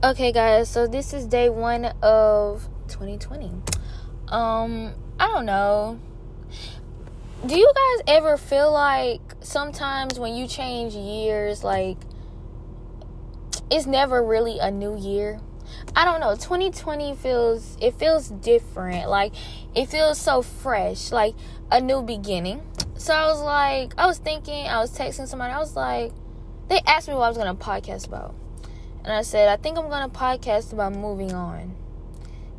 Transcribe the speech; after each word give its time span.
Okay, 0.00 0.30
guys, 0.30 0.68
so 0.70 0.86
this 0.86 1.12
is 1.12 1.26
day 1.26 1.48
one 1.48 1.86
of 2.02 2.68
2020. 2.86 3.50
Um, 4.28 4.94
I 5.18 5.26
don't 5.26 5.44
know. 5.44 5.98
Do 7.44 7.58
you 7.58 7.72
guys 7.74 8.04
ever 8.06 8.36
feel 8.36 8.70
like 8.70 9.20
sometimes 9.40 10.20
when 10.20 10.34
you 10.34 10.46
change 10.46 10.94
years, 10.94 11.64
like 11.64 11.96
it's 13.72 13.86
never 13.86 14.22
really 14.22 14.60
a 14.60 14.70
new 14.70 14.96
year? 14.96 15.40
I 15.96 16.04
don't 16.04 16.20
know. 16.20 16.36
2020 16.36 17.16
feels 17.16 17.76
it 17.80 17.94
feels 17.94 18.28
different. 18.28 19.08
Like 19.08 19.32
it 19.74 19.86
feels 19.86 20.16
so 20.20 20.42
fresh, 20.42 21.10
like 21.10 21.34
a 21.72 21.80
new 21.80 22.02
beginning. 22.02 22.62
So 22.98 23.12
I 23.12 23.26
was 23.26 23.40
like, 23.40 23.94
I 23.98 24.06
was 24.06 24.18
thinking, 24.18 24.68
I 24.68 24.78
was 24.78 24.96
texting 24.96 25.26
somebody. 25.26 25.52
I 25.52 25.58
was 25.58 25.74
like, 25.74 26.12
they 26.68 26.80
asked 26.86 27.08
me 27.08 27.14
what 27.14 27.22
I 27.24 27.28
was 27.30 27.36
gonna 27.36 27.56
podcast 27.56 28.06
about, 28.06 28.36
and 29.08 29.16
I 29.16 29.22
said, 29.22 29.48
I 29.48 29.56
think 29.56 29.78
I'm 29.78 29.88
gonna 29.88 30.10
podcast 30.10 30.74
about 30.74 30.92
moving 30.92 31.32
on 31.32 31.74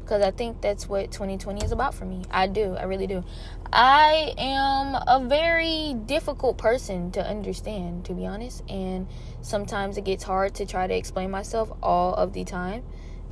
because 0.02 0.24
I 0.24 0.32
think 0.32 0.62
that's 0.62 0.90
what 0.90 1.12
2020 1.12 1.64
is 1.64 1.72
about 1.72 1.94
for 1.94 2.06
me. 2.06 2.24
I 2.32 2.48
do. 2.48 2.76
I 2.76 2.86
really 2.86 3.06
do. 3.06 3.24
I 3.72 4.34
am 4.36 4.96
a 4.96 5.28
very 5.30 5.94
difficult 6.08 6.58
person 6.58 7.12
to 7.12 7.24
understand, 7.24 8.06
to 8.06 8.14
be 8.14 8.26
honest, 8.26 8.64
and 8.68 9.06
sometimes 9.44 9.98
it 9.98 10.06
gets 10.06 10.24
hard 10.24 10.56
to 10.56 10.66
try 10.66 10.88
to 10.88 10.96
explain 10.96 11.30
myself 11.30 11.72
all 11.84 12.16
of 12.16 12.34
the 12.34 12.44
time. 12.44 12.82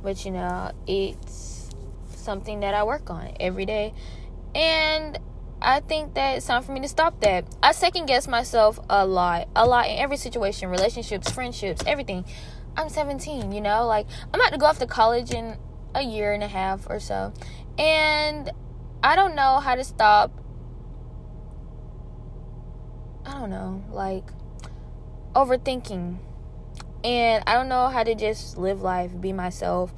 But 0.00 0.24
you 0.24 0.30
know, 0.30 0.70
it's 0.86 1.70
something 2.14 2.60
that 2.60 2.72
I 2.72 2.84
work 2.84 3.10
on 3.10 3.32
every 3.40 3.66
day. 3.66 3.94
And 4.54 5.18
I 5.60 5.80
think 5.80 6.14
that 6.14 6.36
it's 6.36 6.46
time 6.46 6.62
for 6.62 6.70
me 6.70 6.78
to 6.82 6.88
stop 6.88 7.20
that. 7.22 7.46
I 7.64 7.72
second 7.72 8.06
guess 8.06 8.28
myself 8.28 8.78
a 8.88 9.04
lot, 9.04 9.48
a 9.56 9.66
lot 9.66 9.88
in 9.88 9.98
every 9.98 10.18
situation, 10.18 10.68
relationships, 10.68 11.28
friendships, 11.28 11.82
everything. 11.84 12.24
I'm 12.78 12.88
17, 12.88 13.50
you 13.50 13.60
know, 13.60 13.86
like 13.86 14.06
I'm 14.32 14.40
about 14.40 14.52
to 14.52 14.58
go 14.58 14.66
off 14.66 14.78
to 14.78 14.86
college 14.86 15.32
in 15.32 15.56
a 15.96 16.02
year 16.02 16.32
and 16.32 16.44
a 16.44 16.48
half 16.48 16.86
or 16.88 17.00
so. 17.00 17.32
And 17.76 18.52
I 19.02 19.16
don't 19.16 19.34
know 19.34 19.58
how 19.58 19.74
to 19.74 19.82
stop. 19.82 20.30
I 23.26 23.32
don't 23.32 23.50
know, 23.50 23.82
like 23.90 24.30
overthinking. 25.34 26.18
And 27.02 27.44
I 27.48 27.54
don't 27.54 27.68
know 27.68 27.88
how 27.88 28.04
to 28.04 28.14
just 28.14 28.56
live 28.56 28.80
life, 28.80 29.10
be 29.20 29.32
myself 29.32 29.92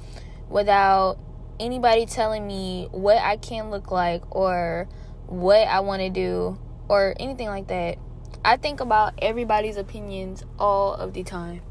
without 0.49 1.19
anybody 1.59 2.07
telling 2.07 2.47
me 2.47 2.87
what 2.91 3.17
I 3.17 3.37
can 3.37 3.69
look 3.69 3.91
like 3.91 4.23
or 4.35 4.89
what 5.27 5.67
I 5.67 5.81
want 5.81 6.01
to 6.01 6.09
do 6.09 6.57
or 6.89 7.15
anything 7.19 7.47
like 7.47 7.67
that. 7.67 7.99
I 8.43 8.57
think 8.57 8.79
about 8.79 9.13
everybody's 9.21 9.77
opinions 9.77 10.43
all 10.57 10.95
of 10.95 11.13
the 11.13 11.23
time. 11.23 11.61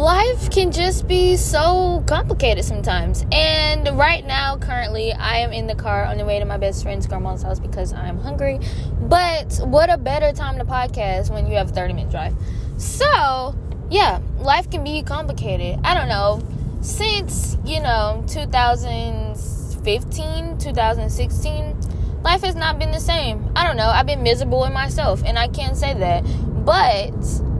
Life 0.00 0.50
can 0.50 0.72
just 0.72 1.06
be 1.06 1.36
so 1.36 2.02
complicated 2.06 2.64
sometimes. 2.64 3.26
And 3.32 3.86
right 3.98 4.26
now, 4.26 4.56
currently, 4.56 5.12
I 5.12 5.40
am 5.40 5.52
in 5.52 5.66
the 5.66 5.74
car 5.74 6.06
on 6.06 6.16
the 6.16 6.24
way 6.24 6.38
to 6.38 6.46
my 6.46 6.56
best 6.56 6.82
friend's 6.82 7.06
grandma's 7.06 7.42
house 7.42 7.60
because 7.60 7.92
I'm 7.92 8.16
hungry. 8.16 8.60
But 8.98 9.60
what 9.62 9.90
a 9.90 9.98
better 9.98 10.32
time 10.32 10.56
to 10.56 10.64
podcast 10.64 11.30
when 11.30 11.46
you 11.46 11.58
have 11.58 11.68
a 11.68 11.72
30 11.74 11.92
minute 11.92 12.10
drive. 12.10 12.34
So, 12.78 13.54
yeah, 13.90 14.20
life 14.38 14.70
can 14.70 14.84
be 14.84 15.02
complicated. 15.02 15.78
I 15.84 15.92
don't 15.92 16.08
know. 16.08 16.40
Since, 16.80 17.58
you 17.66 17.82
know, 17.82 18.24
2015, 18.26 20.56
2016, 20.56 21.80
life 22.22 22.40
has 22.40 22.54
not 22.54 22.78
been 22.78 22.90
the 22.90 23.00
same. 23.00 23.52
I 23.54 23.66
don't 23.66 23.76
know. 23.76 23.90
I've 23.90 24.06
been 24.06 24.22
miserable 24.22 24.64
in 24.64 24.72
myself, 24.72 25.22
and 25.26 25.38
I 25.38 25.48
can't 25.48 25.76
say 25.76 25.92
that. 25.92 26.22
But, 26.64 27.12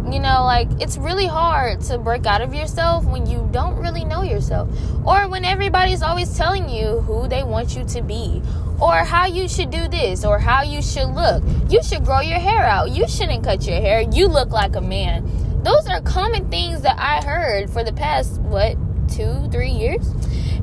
you 0.07 0.19
know, 0.19 0.45
like, 0.45 0.69
it's 0.81 0.97
really 0.97 1.27
hard 1.27 1.81
to 1.83 1.99
break 1.99 2.27
out 2.27 2.41
of 2.41 2.55
yourself 2.55 3.05
when 3.05 3.27
you 3.27 3.49
don't 3.53 3.77
really 3.77 4.05
know 4.05 4.23
yourself. 4.23 4.69
Or 5.05 5.29
when 5.29 5.45
everybody's 5.45 6.03
always 6.03 6.37
telling 6.37 6.69
you 6.69 7.01
who 7.01 7.29
they 7.29 7.43
want 7.43 7.77
you 7.77 7.85
to 7.85 8.03
be, 8.03 8.43
or 8.81 9.05
how 9.05 9.27
you 9.27 9.49
should 9.49 9.71
do 9.71 9.89
this, 9.89 10.25
or 10.25 10.39
how 10.39 10.63
you 10.63 10.81
should 10.81 11.09
look. 11.09 11.43
You 11.69 11.83
should 11.83 12.05
grow 12.05 12.21
your 12.21 12.39
hair 12.39 12.63
out. 12.65 12.91
You 12.91 13.07
shouldn't 13.09 13.45
cut 13.45 13.67
your 13.67 13.81
hair. 13.81 14.01
You 14.01 14.27
look 14.27 14.51
like 14.51 14.77
a 14.77 14.81
man. 14.81 15.63
Those 15.63 15.87
are 15.89 16.01
common 16.01 16.49
things 16.51 16.83
that 16.83 16.99
I 16.99 17.25
heard 17.25 17.69
for 17.69 17.85
the 17.85 17.93
past, 17.93 18.41
what, 18.41 18.77
two, 19.09 19.49
three 19.51 19.71
years? 19.71 20.09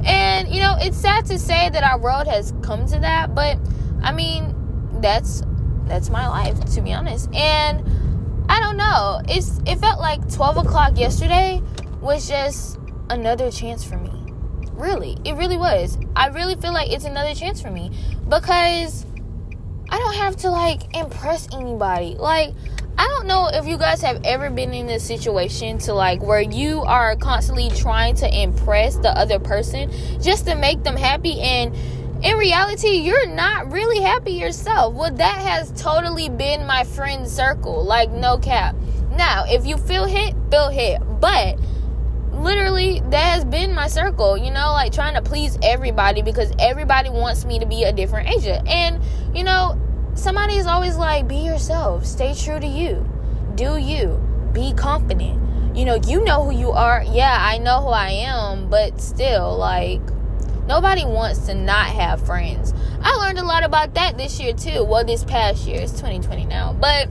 And, 0.04 0.48
you 0.48 0.62
know, 0.62 0.76
it's 0.80 0.98
sad 0.98 1.26
to 1.28 1.38
say 1.38 1.70
that 1.70 1.84
our 1.84 2.00
world 2.00 2.28
has 2.28 2.54
come 2.62 2.86
to 2.88 3.00
that, 3.00 3.36
but 3.36 3.58
I 4.02 4.12
mean, 4.12 4.56
that's 5.02 5.44
that's 5.86 6.10
my 6.10 6.28
life 6.28 6.60
to 6.76 6.82
be 6.82 6.94
honest. 6.94 7.34
And 7.34 7.84
I 8.58 8.60
don't 8.60 8.78
know. 8.78 9.22
It's 9.30 9.60
it 9.68 9.78
felt 9.78 10.00
like 10.00 10.34
twelve 10.34 10.58
o'clock 10.58 10.98
yesterday 10.98 11.62
was 12.02 12.28
just 12.28 12.80
another 13.08 13.52
chance 13.52 13.84
for 13.84 13.98
me. 13.98 14.34
Really, 14.72 15.16
it 15.26 15.36
really 15.36 15.58
was. 15.58 15.96
I 16.16 16.30
really 16.30 16.56
feel 16.56 16.74
like 16.74 16.92
it's 16.92 17.06
another 17.06 17.36
chance 17.36 17.62
for 17.62 17.70
me 17.70 17.92
because 18.28 19.06
I 19.90 20.00
don't 20.00 20.16
have 20.16 20.38
to 20.38 20.50
like 20.50 20.98
impress 20.98 21.48
anybody. 21.54 22.16
Like 22.16 22.56
I 22.98 23.06
don't 23.06 23.28
know 23.28 23.48
if 23.54 23.68
you 23.68 23.78
guys 23.78 24.02
have 24.02 24.22
ever 24.24 24.50
been 24.50 24.74
in 24.74 24.88
this 24.88 25.04
situation 25.04 25.78
to 25.80 25.94
like 25.94 26.24
where 26.24 26.42
you 26.42 26.82
are 26.82 27.16
constantly 27.16 27.70
trying 27.70 28.16
to 28.16 28.42
impress 28.42 28.96
the 28.96 29.16
other 29.16 29.38
person 29.38 29.92
just 30.20 30.48
to 30.48 30.56
make 30.56 30.84
them 30.84 30.96
happy 30.96 31.40
and 31.42 31.76
in 32.22 32.38
reality, 32.38 32.98
you're 32.98 33.28
not 33.28 33.72
really 33.72 34.02
happy 34.02 34.34
yourself. 34.34 34.94
Well, 34.94 35.12
that 35.12 35.38
has 35.38 35.72
totally 35.82 36.30
been 36.30 36.66
my 36.66 36.84
friend 36.84 37.28
circle. 37.28 37.84
Like, 37.84 38.12
no 38.12 38.38
cap. 38.38 38.76
Now, 39.12 39.46
if 39.48 39.66
you 39.66 39.78
feel 39.78 40.06
hit, 40.06 40.36
feel 40.50 40.70
hit. 40.70 41.02
But 41.20 41.60
literally, 42.32 43.02
that 43.10 43.34
has 43.34 43.46
been 43.46 43.74
my 43.74 43.88
circle, 43.88 44.38
you 44.38 44.52
know, 44.52 44.72
like 44.74 44.94
trying 44.94 45.16
to 45.16 45.22
please 45.22 45.58
everybody 45.64 46.22
because 46.22 46.52
everybody 46.60 47.10
wants 47.10 47.46
me 47.46 47.60
to 47.60 47.66
be 47.66 47.84
a 47.84 47.92
different 47.92 48.30
agent. 48.30 48.68
And, 48.68 49.02
you 49.36 49.44
know, 49.44 49.80
somebody 50.14 50.58
is 50.58 50.68
always 50.68 50.98
like, 50.98 51.28
be 51.28 51.38
yourself, 51.38 52.06
stay 52.06 52.34
true 52.34 52.60
to 52.60 52.68
you, 52.68 53.08
do 53.56 53.78
you, 53.78 54.22
be 54.54 54.74
confident. 54.74 55.44
You 55.76 55.86
know, 55.86 55.96
you 55.96 56.24
know 56.24 56.44
who 56.44 56.58
you 56.58 56.72
are. 56.72 57.04
Yeah, 57.04 57.38
I 57.40 57.60
know 57.60 57.82
who 57.82 57.90
I 57.90 58.10
am, 58.10 58.70
but 58.70 59.00
still, 59.00 59.56
like, 59.58 60.02
Nobody 60.68 61.06
wants 61.06 61.46
to 61.48 61.56
not 61.56 61.88
have 61.88 62.26
friends. 62.26 62.74
I 63.02 63.16
learned 63.16 63.40
a 63.40 63.44
lot 63.44 63.64
about 63.64 63.94
that 63.94 64.18
this 64.18 64.40
year 64.40 64.54
too. 64.54 64.84
Well, 64.84 65.06
this 65.06 65.24
past 65.24 65.66
year, 65.66 65.82
it's 65.82 65.94
2020 65.94 66.46
now. 66.46 66.74
But 66.74 67.08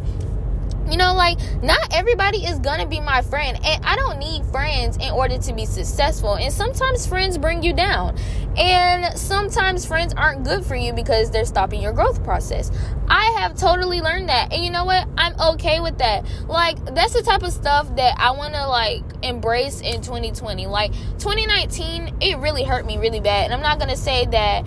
you 0.90 0.96
know, 0.96 1.14
like 1.14 1.38
not 1.62 1.78
everybody 1.92 2.44
is 2.44 2.58
gonna 2.58 2.86
be 2.86 3.00
my 3.00 3.22
friend, 3.22 3.58
and 3.64 3.84
I 3.84 3.96
don't 3.96 4.18
need 4.18 4.44
friends 4.46 4.96
in 4.96 5.10
order 5.10 5.38
to 5.38 5.52
be 5.52 5.64
successful. 5.64 6.34
And 6.36 6.52
sometimes 6.52 7.06
friends 7.06 7.38
bring 7.38 7.62
you 7.62 7.72
down, 7.72 8.16
and 8.56 9.16
sometimes 9.18 9.84
friends 9.84 10.14
aren't 10.14 10.44
good 10.44 10.64
for 10.64 10.76
you 10.76 10.92
because 10.92 11.30
they're 11.30 11.44
stopping 11.44 11.82
your 11.82 11.92
growth 11.92 12.22
process. 12.22 12.70
I 13.08 13.24
have 13.38 13.56
totally 13.56 14.00
learned 14.00 14.28
that, 14.28 14.52
and 14.52 14.64
you 14.64 14.70
know 14.70 14.84
what? 14.84 15.08
I'm 15.16 15.38
okay 15.54 15.80
with 15.80 15.98
that. 15.98 16.24
Like 16.46 16.94
that's 16.94 17.14
the 17.14 17.22
type 17.22 17.42
of 17.42 17.52
stuff 17.52 17.94
that 17.96 18.16
I 18.18 18.30
want 18.32 18.54
to 18.54 18.66
like 18.68 19.02
embrace 19.22 19.80
in 19.80 20.02
2020. 20.02 20.66
Like 20.66 20.92
2019, 21.18 22.18
it 22.20 22.38
really 22.38 22.64
hurt 22.64 22.86
me 22.86 22.98
really 22.98 23.20
bad, 23.20 23.46
and 23.46 23.54
I'm 23.54 23.62
not 23.62 23.80
gonna 23.80 23.96
say 23.96 24.26
that 24.26 24.66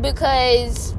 because 0.00 0.94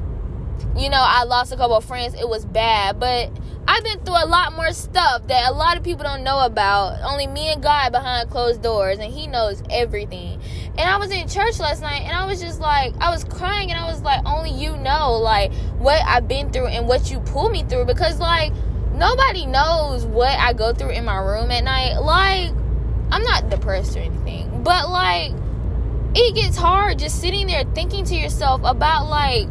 you 0.76 0.90
know 0.90 1.00
I 1.00 1.24
lost 1.24 1.52
a 1.52 1.56
couple 1.56 1.76
of 1.76 1.84
friends. 1.84 2.14
It 2.14 2.28
was 2.28 2.44
bad, 2.44 2.98
but 2.98 3.30
I've 3.68 3.82
been 3.82 3.98
through 4.00 4.22
a 4.22 4.26
lot 4.26 4.52
more 4.54 4.72
stuff 4.72 5.26
that 5.26 5.50
a 5.50 5.52
lot 5.52 5.76
of 5.76 5.82
people 5.82 6.04
don't 6.04 6.22
know 6.22 6.40
about. 6.40 7.02
Only 7.02 7.26
me 7.26 7.52
and 7.52 7.62
God 7.62 7.90
behind 7.90 8.30
closed 8.30 8.62
doors, 8.62 8.98
and 8.98 9.12
He 9.12 9.26
knows 9.26 9.62
everything. 9.70 10.40
And 10.78 10.88
I 10.88 10.98
was 10.98 11.10
in 11.10 11.26
church 11.28 11.58
last 11.58 11.82
night, 11.82 12.02
and 12.02 12.12
I 12.12 12.26
was 12.26 12.40
just 12.40 12.60
like, 12.60 12.94
I 13.00 13.10
was 13.10 13.24
crying, 13.24 13.72
and 13.72 13.80
I 13.80 13.90
was 13.90 14.02
like, 14.02 14.24
only 14.24 14.50
you 14.50 14.76
know, 14.76 15.14
like, 15.14 15.52
what 15.78 16.00
I've 16.06 16.28
been 16.28 16.52
through 16.52 16.68
and 16.68 16.86
what 16.86 17.10
you 17.10 17.18
pull 17.20 17.48
me 17.48 17.64
through. 17.64 17.86
Because, 17.86 18.20
like, 18.20 18.52
nobody 18.92 19.46
knows 19.46 20.04
what 20.04 20.38
I 20.38 20.52
go 20.52 20.72
through 20.72 20.90
in 20.90 21.04
my 21.04 21.18
room 21.18 21.50
at 21.50 21.64
night. 21.64 21.98
Like, 21.98 22.52
I'm 23.10 23.22
not 23.22 23.50
depressed 23.50 23.96
or 23.96 24.00
anything, 24.00 24.62
but, 24.62 24.90
like, 24.90 25.32
it 26.14 26.34
gets 26.34 26.56
hard 26.56 26.98
just 27.00 27.20
sitting 27.20 27.48
there 27.48 27.64
thinking 27.74 28.04
to 28.04 28.14
yourself 28.14 28.60
about, 28.64 29.10
like, 29.10 29.48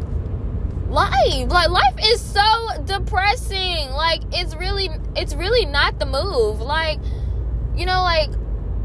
life. 0.96 1.50
Like 1.50 1.70
life 1.70 1.94
is 2.02 2.20
so 2.20 2.82
depressing. 2.84 3.90
Like 3.90 4.22
it's 4.32 4.56
really 4.56 4.90
it's 5.14 5.34
really 5.34 5.66
not 5.66 5.98
the 5.98 6.06
move. 6.06 6.60
Like 6.60 6.98
you 7.76 7.86
know 7.86 8.02
like 8.02 8.30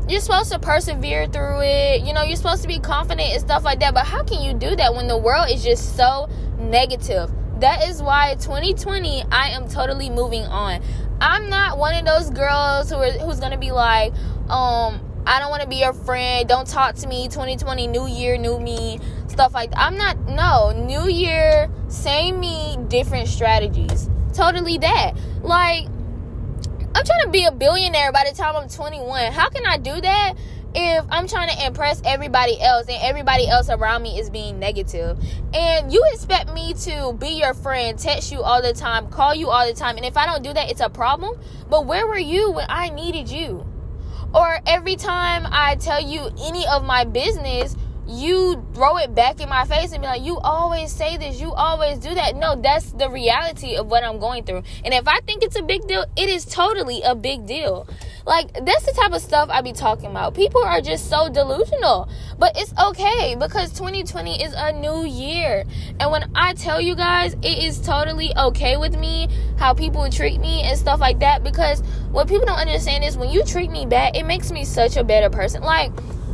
you're 0.07 0.19
supposed 0.19 0.51
to 0.51 0.59
persevere 0.59 1.27
through 1.27 1.61
it. 1.61 2.01
You 2.05 2.13
know 2.13 2.23
you're 2.23 2.35
supposed 2.35 2.61
to 2.61 2.67
be 2.67 2.79
confident 2.79 3.31
and 3.31 3.41
stuff 3.41 3.63
like 3.63 3.79
that. 3.79 3.93
But 3.93 4.05
how 4.05 4.23
can 4.23 4.41
you 4.41 4.53
do 4.53 4.75
that 4.75 4.93
when 4.93 5.07
the 5.07 5.17
world 5.17 5.49
is 5.49 5.63
just 5.63 5.95
so 5.95 6.29
negative? 6.59 7.31
That 7.61 7.87
is 7.87 8.01
why 8.01 8.35
2020 8.35 9.23
i 9.31 9.49
am 9.49 9.67
totally 9.67 10.09
moving 10.09 10.43
on. 10.43 10.81
I'm 11.21 11.49
not 11.49 11.77
one 11.77 11.95
of 11.95 12.05
those 12.05 12.29
girls 12.31 12.89
who 12.89 12.97
are 12.97 13.11
who's 13.11 13.39
gonna 13.39 13.57
be 13.57 13.71
like 13.71 14.13
um 14.49 14.99
i 15.25 15.39
don't 15.39 15.49
want 15.49 15.61
to 15.61 15.67
be 15.67 15.77
your 15.77 15.93
friend 15.93 16.47
don't 16.47 16.67
talk 16.67 16.95
to 16.95 17.07
me 17.07 17.27
2020 17.27 17.87
new 17.87 18.07
year 18.07 18.37
new 18.37 18.59
me 18.59 18.99
stuff 19.31 19.53
like 19.53 19.71
that. 19.71 19.79
I'm 19.79 19.97
not 19.97 20.19
no 20.27 20.71
new 20.71 21.09
year, 21.09 21.69
same 21.87 22.39
me, 22.39 22.77
different 22.89 23.27
strategies. 23.27 24.09
Totally 24.33 24.77
that. 24.79 25.13
Like 25.41 25.87
I'm 26.93 27.05
trying 27.05 27.23
to 27.23 27.29
be 27.31 27.45
a 27.45 27.51
billionaire 27.51 28.11
by 28.11 28.25
the 28.29 28.35
time 28.35 28.55
I'm 28.55 28.69
21. 28.69 29.31
How 29.31 29.49
can 29.49 29.65
I 29.65 29.77
do 29.77 29.99
that 30.01 30.33
if 30.73 31.05
I'm 31.09 31.27
trying 31.27 31.49
to 31.49 31.65
impress 31.65 32.01
everybody 32.05 32.61
else 32.61 32.87
and 32.87 32.97
everybody 33.01 33.47
else 33.47 33.69
around 33.69 34.03
me 34.03 34.19
is 34.19 34.29
being 34.29 34.59
negative. 34.59 35.17
And 35.53 35.91
you 35.91 36.01
expect 36.13 36.53
me 36.53 36.73
to 36.85 37.13
be 37.13 37.39
your 37.39 37.53
friend, 37.53 37.97
text 37.97 38.31
you 38.31 38.41
all 38.41 38.61
the 38.61 38.73
time, 38.73 39.09
call 39.09 39.35
you 39.35 39.49
all 39.49 39.67
the 39.67 39.73
time, 39.73 39.97
and 39.97 40.05
if 40.05 40.15
I 40.15 40.25
don't 40.25 40.43
do 40.43 40.53
that, 40.53 40.69
it's 40.69 40.81
a 40.81 40.89
problem. 40.89 41.37
But 41.69 41.85
where 41.87 42.07
were 42.07 42.17
you 42.17 42.51
when 42.51 42.67
I 42.69 42.89
needed 42.89 43.29
you? 43.29 43.65
Or 44.33 44.59
every 44.65 44.95
time 44.95 45.47
I 45.49 45.75
tell 45.75 46.01
you 46.01 46.29
any 46.41 46.65
of 46.67 46.83
my 46.85 47.03
business, 47.03 47.75
you 48.07 48.65
throw 48.73 48.97
it 48.97 49.13
back 49.15 49.39
in 49.39 49.49
my 49.49 49.65
face 49.65 49.91
and 49.91 50.01
be 50.01 50.07
like, 50.07 50.21
you 50.21 50.37
always 50.39 50.91
say 50.91 51.17
this, 51.17 51.39
you 51.39 51.51
always 51.53 51.97
do 51.97 52.13
that. 52.13 52.35
No, 52.35 52.55
that's 52.55 52.91
the 52.91 53.09
reality 53.09 53.75
of 53.75 53.87
what 53.87 54.03
I'm 54.03 54.19
going 54.19 54.43
through. 54.43 54.63
And 54.83 54.93
if 54.93 55.07
I 55.07 55.19
think 55.21 55.43
it's 55.43 55.55
a 55.55 55.61
big 55.61 55.87
deal, 55.87 56.05
it 56.17 56.29
is 56.29 56.45
totally 56.45 57.01
a 57.03 57.15
big 57.15 57.45
deal. 57.45 57.87
Like, 58.25 58.53
that's 58.65 58.85
the 58.85 58.93
type 58.93 59.11
of 59.11 59.21
stuff 59.21 59.49
I 59.51 59.61
be 59.61 59.73
talking 59.73 60.09
about. 60.09 60.33
People 60.33 60.63
are 60.63 60.81
just 60.81 61.09
so 61.09 61.29
delusional. 61.29 62.09
But 62.37 62.53
it's 62.55 62.73
okay 62.79 63.35
because 63.35 63.71
2020 63.73 64.43
is 64.43 64.53
a 64.55 64.71
new 64.71 65.05
year. 65.05 65.63
And 65.99 66.11
when 66.11 66.31
I 66.35 66.53
tell 66.53 66.81
you 66.81 66.95
guys, 66.95 67.33
it 67.41 67.63
is 67.63 67.79
totally 67.79 68.35
okay 68.37 68.77
with 68.77 68.97
me 68.97 69.29
how 69.57 69.73
people 69.73 70.09
treat 70.09 70.39
me 70.39 70.63
and 70.63 70.77
stuff 70.77 70.99
like 70.99 71.19
that. 71.19 71.43
Because 71.43 71.81
what 72.11 72.27
people 72.27 72.45
don't 72.45 72.59
understand 72.59 73.03
is 73.03 73.17
when 73.17 73.29
you 73.29 73.43
treat 73.43 73.71
me 73.71 73.85
bad, 73.85 74.15
it 74.15 74.25
makes 74.25 74.51
me 74.51 74.65
such 74.65 74.97
a 74.97 75.03
better 75.03 75.29
person. 75.29 75.61
Like, 75.61 75.91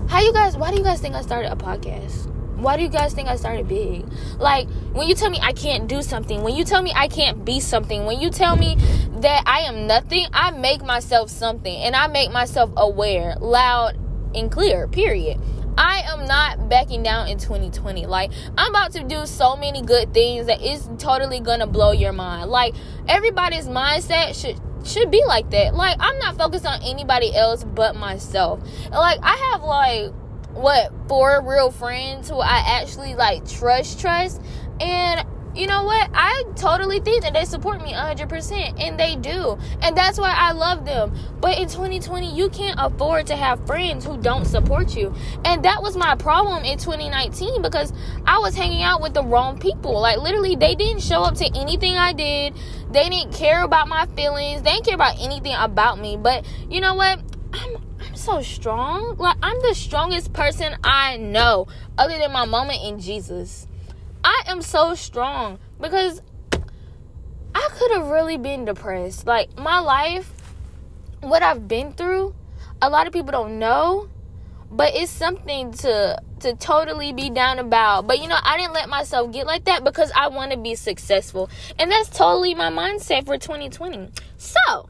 how 0.09 0.21
you 0.21 0.31
guys 0.31 0.55
why 0.55 0.71
do 0.71 0.77
you 0.77 0.83
guys 0.83 1.01
think 1.01 1.15
I 1.15 1.21
started 1.21 1.51
a 1.51 1.55
podcast? 1.55 2.36
Why 2.57 2.75
do 2.75 2.83
you 2.83 2.89
guys 2.89 3.13
think 3.13 3.27
I 3.27 3.35
started 3.35 3.67
big? 3.67 4.05
Like 4.39 4.67
when 4.93 5.07
you 5.07 5.15
tell 5.15 5.29
me 5.29 5.39
I 5.41 5.53
can't 5.53 5.87
do 5.87 6.01
something, 6.01 6.43
when 6.43 6.55
you 6.55 6.63
tell 6.63 6.81
me 6.81 6.91
I 6.95 7.07
can't 7.07 7.45
be 7.45 7.59
something, 7.59 8.05
when 8.05 8.19
you 8.19 8.29
tell 8.29 8.55
me 8.55 8.75
that 9.19 9.43
I 9.45 9.61
am 9.61 9.87
nothing, 9.87 10.25
I 10.33 10.51
make 10.51 10.83
myself 10.83 11.29
something 11.29 11.75
and 11.75 11.95
I 11.95 12.07
make 12.07 12.31
myself 12.31 12.71
aware, 12.75 13.35
loud 13.39 13.97
and 14.35 14.51
clear. 14.51 14.87
Period. 14.87 15.39
I 15.79 16.01
am 16.07 16.25
not 16.25 16.69
backing 16.69 17.03
down 17.03 17.27
in 17.27 17.37
2020. 17.37 18.07
Like, 18.07 18.31
I'm 18.57 18.71
about 18.71 18.93
to 18.93 19.03
do 19.03 19.27
so 19.27 19.55
many 19.55 19.83
good 19.83 20.11
things 20.11 20.47
that 20.47 20.59
is 20.59 20.89
totally 20.97 21.39
gonna 21.39 21.67
blow 21.67 21.91
your 21.91 22.13
mind. 22.13 22.49
Like, 22.49 22.73
everybody's 23.07 23.67
mindset 23.67 24.33
should 24.39 24.59
should 24.87 25.11
be 25.11 25.23
like 25.25 25.49
that. 25.51 25.75
Like 25.75 25.97
I'm 25.99 26.17
not 26.19 26.37
focused 26.37 26.65
on 26.65 26.81
anybody 26.83 27.35
else 27.35 27.63
but 27.63 27.95
myself. 27.95 28.61
Like 28.89 29.19
I 29.21 29.51
have 29.51 29.63
like 29.63 30.13
what 30.57 30.91
four 31.07 31.41
real 31.45 31.71
friends 31.71 32.29
who 32.29 32.39
I 32.39 32.63
actually 32.65 33.15
like 33.15 33.47
trust 33.47 33.99
trust 33.99 34.41
and 34.79 35.25
you 35.57 35.65
know 35.65 35.83
what? 35.83 36.11
I 36.13 36.43
totally 36.55 36.99
think 36.99 37.23
that 37.23 37.33
they 37.33 37.43
support 37.43 37.81
me 37.81 37.91
100%, 37.91 38.79
and 38.79 38.99
they 38.99 39.15
do. 39.15 39.57
And 39.81 39.97
that's 39.97 40.19
why 40.19 40.31
I 40.31 40.51
love 40.51 40.85
them. 40.85 41.17
But 41.41 41.57
in 41.57 41.67
2020, 41.67 42.31
you 42.35 42.49
can't 42.49 42.79
afford 42.79 43.25
to 43.27 43.35
have 43.35 43.65
friends 43.65 44.05
who 44.05 44.17
don't 44.21 44.45
support 44.45 44.95
you. 44.95 45.15
And 45.45 45.65
that 45.65 45.81
was 45.81 45.97
my 45.97 46.13
problem 46.15 46.63
in 46.63 46.77
2019 46.77 47.63
because 47.63 47.91
I 48.25 48.37
was 48.37 48.55
hanging 48.55 48.83
out 48.83 49.01
with 49.01 49.15
the 49.15 49.23
wrong 49.23 49.57
people. 49.57 49.99
Like, 49.99 50.19
literally, 50.19 50.55
they 50.55 50.75
didn't 50.75 51.01
show 51.01 51.23
up 51.23 51.33
to 51.35 51.45
anything 51.57 51.95
I 51.95 52.13
did, 52.13 52.53
they 52.91 53.09
didn't 53.09 53.33
care 53.33 53.63
about 53.63 53.87
my 53.87 54.05
feelings, 54.15 54.61
they 54.61 54.73
didn't 54.73 54.85
care 54.85 54.95
about 54.95 55.19
anything 55.19 55.55
about 55.57 55.99
me. 55.99 56.17
But 56.17 56.45
you 56.69 56.81
know 56.81 56.93
what? 56.93 57.19
I'm 57.53 57.86
so 58.17 58.41
strong. 58.41 59.15
Like 59.17 59.37
I'm 59.41 59.59
the 59.61 59.73
strongest 59.73 60.33
person 60.33 60.75
I 60.83 61.17
know 61.17 61.67
other 61.97 62.17
than 62.17 62.31
my 62.31 62.45
moment 62.45 62.83
in 62.83 62.99
Jesus. 62.99 63.67
I 64.23 64.43
am 64.47 64.61
so 64.61 64.95
strong 64.95 65.59
because 65.79 66.21
I 67.55 67.69
could 67.73 67.91
have 67.91 68.07
really 68.07 68.37
been 68.37 68.65
depressed. 68.65 69.25
Like 69.25 69.57
my 69.57 69.79
life, 69.79 70.31
what 71.21 71.43
I've 71.43 71.67
been 71.67 71.93
through, 71.93 72.35
a 72.81 72.89
lot 72.89 73.07
of 73.07 73.13
people 73.13 73.31
don't 73.31 73.59
know, 73.59 74.09
but 74.69 74.93
it's 74.95 75.11
something 75.11 75.71
to 75.73 76.21
to 76.41 76.53
totally 76.55 77.13
be 77.13 77.29
down 77.29 77.59
about. 77.59 78.07
But 78.07 78.19
you 78.19 78.27
know, 78.27 78.37
I 78.41 78.57
didn't 78.57 78.73
let 78.73 78.89
myself 78.89 79.31
get 79.31 79.47
like 79.47 79.65
that 79.65 79.83
because 79.83 80.11
I 80.15 80.27
want 80.27 80.51
to 80.51 80.57
be 80.57 80.75
successful. 80.75 81.49
And 81.79 81.91
that's 81.91 82.09
totally 82.09 82.53
my 82.53 82.69
mindset 82.69 83.25
for 83.25 83.37
2020. 83.37 84.09
So, 84.37 84.89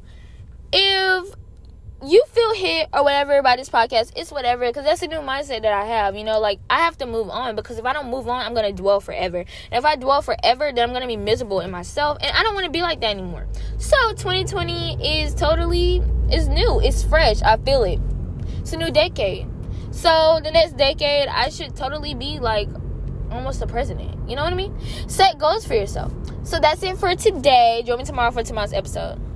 you 2.08 2.24
feel 2.32 2.54
hit 2.54 2.88
or 2.94 3.04
whatever 3.04 3.38
about 3.38 3.58
this 3.58 3.70
podcast, 3.70 4.14
it's 4.16 4.32
whatever 4.32 4.66
because 4.66 4.86
that's 4.86 5.02
a 5.02 5.08
new 5.08 5.18
mindset 5.18 5.64
that 5.64 5.74
I 5.74 5.86
have. 5.86 6.16
You 6.16 6.24
know, 6.24 6.40
like 6.40 6.60
I 6.70 6.80
have 6.80 6.98
to 7.00 7.06
move 7.06 7.30
on 7.30 7.56
because 7.56 7.78
if 7.78 7.86
I 7.86 7.92
don't 7.92 8.10
move 8.10 8.30
on, 8.30 8.46
I'm 8.46 8.54
gonna 8.54 8.72
dwell 8.72 9.02
forever. 9.02 9.40
And 9.40 9.48
if 9.72 9.84
I 9.84 9.98
dwell 9.98 10.22
forever, 10.22 10.72
then 10.74 10.88
I'm 10.88 10.94
gonna 10.94 11.08
be 11.08 11.18
miserable 11.18 11.60
in 11.60 11.70
myself, 11.70 12.18
and 12.22 12.36
I 12.36 12.44
don't 12.44 12.54
want 12.54 12.66
to 12.66 12.72
be 12.72 12.82
like 12.82 13.02
that 13.02 13.10
anymore. 13.10 13.46
So 13.78 13.98
2020 14.14 15.22
is 15.22 15.36
totally 15.36 16.02
is 16.32 16.48
new. 16.48 16.80
It's 16.82 17.04
fresh. 17.04 17.42
I 17.42 17.58
feel 17.58 17.84
it. 17.84 18.00
It's 18.60 18.72
a 18.72 18.78
new 18.78 18.92
decade. 18.92 19.48
So 19.92 20.40
the 20.44 20.52
next 20.52 20.78
decade, 20.78 21.28
I 21.28 21.50
should 21.50 21.76
totally 21.76 22.14
be 22.14 22.40
like 22.40 22.70
almost 23.32 23.60
the 23.60 23.68
president. 23.68 24.30
You 24.30 24.36
know 24.36 24.44
what 24.44 24.54
I 24.54 24.56
mean? 24.56 24.78
Set 25.08 25.38
goals 25.38 25.66
for 25.66 25.74
yourself. 25.74 26.14
So 26.44 26.60
that's 26.60 26.84
it 26.84 26.98
for 26.98 27.16
today. 27.16 27.84
Join 27.86 27.98
me 27.98 28.06
tomorrow 28.06 28.32
for 28.32 28.44
tomorrow's 28.44 28.74
episode. 28.74 29.20